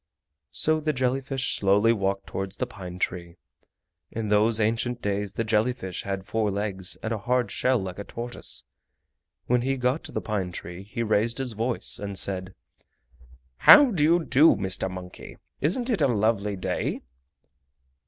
So 0.51 0.79
the 0.79 0.93
jelly 0.93 1.21
fish 1.21 1.55
slowly 1.55 1.93
walked 1.93 2.25
towards 2.25 2.55
the 2.55 2.65
pine 2.65 2.97
tree. 2.97 3.37
In 4.09 4.29
those 4.29 4.59
ancient 4.59 4.99
days 4.99 5.35
the 5.35 5.43
jelly 5.43 5.73
fish 5.73 6.01
had 6.01 6.25
four 6.25 6.49
legs 6.49 6.97
and 7.03 7.13
a 7.13 7.19
hard 7.19 7.51
shell 7.51 7.77
like 7.77 7.99
a 7.99 8.03
tortoise. 8.03 8.63
When 9.45 9.61
he 9.61 9.77
got 9.77 10.03
to 10.05 10.11
the 10.11 10.19
pine 10.19 10.51
tree 10.51 10.81
he 10.81 11.03
raised 11.03 11.37
his 11.37 11.51
voice 11.53 11.99
and 11.99 12.17
said: 12.17 12.55
"How 13.57 13.91
do 13.91 14.03
you 14.03 14.25
do, 14.25 14.55
Mr. 14.55 14.89
Monkey? 14.89 15.37
Isn't 15.59 15.87
it 15.87 16.01
a 16.01 16.07
lovely 16.07 16.55
day?" 16.55 17.03